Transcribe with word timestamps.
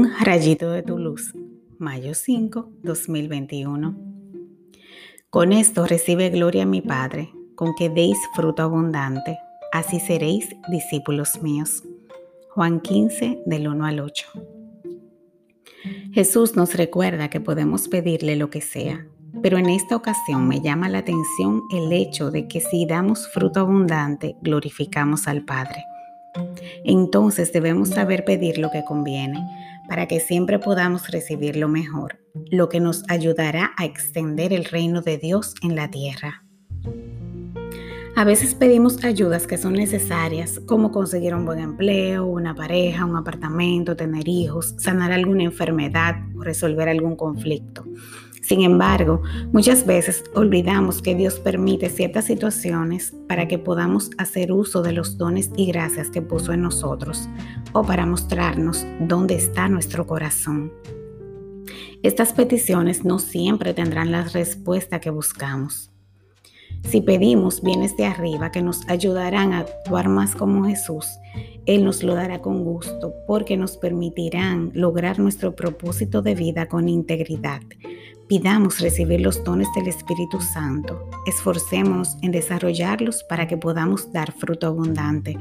Un 0.00 0.10
rayito 0.18 0.70
de 0.70 0.82
tu 0.82 0.96
luz, 0.96 1.34
mayo 1.78 2.14
5, 2.14 2.72
2021. 2.82 3.98
Con 5.28 5.52
esto 5.52 5.84
recibe 5.84 6.30
gloria 6.30 6.64
mi 6.64 6.80
Padre, 6.80 7.28
con 7.54 7.74
que 7.74 7.90
deis 7.90 8.16
fruto 8.34 8.62
abundante, 8.62 9.36
así 9.72 10.00
seréis 10.00 10.48
discípulos 10.70 11.42
míos. 11.42 11.82
Juan 12.54 12.80
15, 12.80 13.42
del 13.44 13.68
1 13.68 13.84
al 13.84 14.00
8. 14.00 14.26
Jesús 16.12 16.56
nos 16.56 16.76
recuerda 16.76 17.28
que 17.28 17.42
podemos 17.42 17.86
pedirle 17.86 18.36
lo 18.36 18.48
que 18.48 18.62
sea, 18.62 19.06
pero 19.42 19.58
en 19.58 19.68
esta 19.68 19.96
ocasión 19.96 20.48
me 20.48 20.62
llama 20.62 20.88
la 20.88 21.00
atención 21.00 21.60
el 21.70 21.92
hecho 21.92 22.30
de 22.30 22.48
que 22.48 22.62
si 22.62 22.86
damos 22.86 23.28
fruto 23.28 23.60
abundante, 23.60 24.34
glorificamos 24.40 25.28
al 25.28 25.44
Padre. 25.44 25.84
Entonces 26.84 27.52
debemos 27.52 27.90
saber 27.90 28.24
pedir 28.24 28.58
lo 28.58 28.70
que 28.70 28.84
conviene 28.84 29.40
para 29.88 30.06
que 30.06 30.20
siempre 30.20 30.58
podamos 30.58 31.10
recibir 31.10 31.56
lo 31.56 31.68
mejor, 31.68 32.20
lo 32.50 32.68
que 32.68 32.80
nos 32.80 33.02
ayudará 33.08 33.72
a 33.76 33.84
extender 33.84 34.52
el 34.52 34.64
reino 34.64 35.02
de 35.02 35.18
Dios 35.18 35.54
en 35.62 35.74
la 35.74 35.90
tierra. 35.90 36.44
A 38.16 38.24
veces 38.24 38.54
pedimos 38.54 39.02
ayudas 39.02 39.46
que 39.46 39.56
son 39.56 39.72
necesarias, 39.72 40.60
como 40.66 40.92
conseguir 40.92 41.34
un 41.34 41.46
buen 41.46 41.58
empleo, 41.58 42.26
una 42.26 42.54
pareja, 42.54 43.04
un 43.04 43.16
apartamento, 43.16 43.96
tener 43.96 44.28
hijos, 44.28 44.74
sanar 44.78 45.10
alguna 45.10 45.44
enfermedad 45.44 46.16
o 46.36 46.42
resolver 46.42 46.88
algún 46.88 47.16
conflicto. 47.16 47.84
Sin 48.40 48.62
embargo, 48.62 49.22
muchas 49.52 49.86
veces 49.86 50.24
olvidamos 50.34 51.02
que 51.02 51.14
Dios 51.14 51.38
permite 51.38 51.90
ciertas 51.90 52.24
situaciones 52.24 53.14
para 53.28 53.46
que 53.46 53.58
podamos 53.58 54.10
hacer 54.18 54.50
uso 54.50 54.82
de 54.82 54.92
los 54.92 55.18
dones 55.18 55.50
y 55.56 55.66
gracias 55.66 56.10
que 56.10 56.22
puso 56.22 56.52
en 56.52 56.62
nosotros 56.62 57.28
o 57.72 57.82
para 57.82 58.06
mostrarnos 58.06 58.86
dónde 59.00 59.34
está 59.34 59.68
nuestro 59.68 60.06
corazón. 60.06 60.72
Estas 62.02 62.32
peticiones 62.32 63.04
no 63.04 63.18
siempre 63.18 63.74
tendrán 63.74 64.10
la 64.10 64.24
respuesta 64.24 65.00
que 65.00 65.10
buscamos. 65.10 65.90
Si 66.88 67.02
pedimos 67.02 67.62
bienes 67.62 67.94
de 67.98 68.06
arriba 68.06 68.50
que 68.50 68.62
nos 68.62 68.88
ayudarán 68.88 69.52
a 69.52 69.60
actuar 69.60 70.08
más 70.08 70.34
como 70.34 70.64
Jesús, 70.64 71.06
Él 71.66 71.84
nos 71.84 72.02
lo 72.02 72.14
dará 72.14 72.40
con 72.40 72.64
gusto 72.64 73.12
porque 73.26 73.58
nos 73.58 73.76
permitirán 73.76 74.70
lograr 74.72 75.18
nuestro 75.18 75.54
propósito 75.54 76.22
de 76.22 76.34
vida 76.34 76.66
con 76.66 76.88
integridad 76.88 77.60
Pidamos 78.30 78.78
recibir 78.78 79.22
los 79.22 79.42
dones 79.42 79.66
del 79.74 79.88
Espíritu 79.88 80.40
Santo. 80.40 81.04
Esforcémonos 81.26 82.16
en 82.22 82.30
desarrollarlos 82.30 83.24
para 83.24 83.48
que 83.48 83.56
podamos 83.56 84.12
dar 84.12 84.30
fruto 84.30 84.68
abundante, 84.68 85.36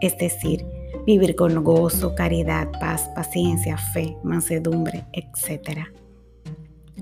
es 0.00 0.16
decir, 0.16 0.64
vivir 1.06 1.36
con 1.36 1.62
gozo, 1.62 2.14
caridad, 2.14 2.70
paz, 2.80 3.10
paciencia, 3.14 3.76
fe, 3.76 4.16
mansedumbre, 4.24 5.04
etc. 5.12 5.80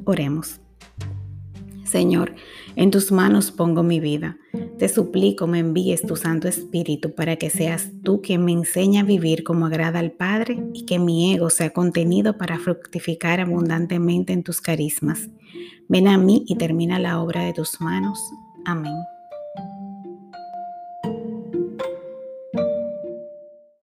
Oremos. 0.05 0.61
Señor, 1.85 2.35
en 2.75 2.91
tus 2.91 3.13
manos 3.13 3.53
pongo 3.53 3.85
mi 3.85 4.01
vida. 4.01 4.37
Te 4.79 4.89
suplico 4.89 5.49
me 5.49 5.59
envíes 5.59 6.03
tu 6.03 6.15
Santo 6.15 6.47
Espíritu 6.47 7.13
para 7.13 7.35
que 7.35 7.51
seas 7.51 7.91
tú 8.05 8.23
quien 8.23 8.45
me 8.45 8.53
enseñe 8.53 9.01
a 9.01 9.03
vivir 9.03 9.43
como 9.43 9.67
agrada 9.67 9.99
al 9.99 10.13
Padre 10.13 10.63
y 10.73 10.85
que 10.87 11.01
mi 11.01 11.35
ego 11.35 11.51
sea 11.51 11.71
contenido 11.71 12.39
para 12.39 12.61
fructificar 12.61 13.41
abundantemente 13.41 14.33
en 14.33 14.45
tus 14.45 14.61
carismas. 14.61 15.29
Ven 15.89 16.07
a 16.07 16.17
mí 16.17 16.45
y 16.47 16.55
termina 16.55 17.01
la 17.01 17.21
obra 17.21 17.43
de 17.43 17.55
tus 17.55 17.81
manos. 17.81 18.21
Amén. 18.65 18.95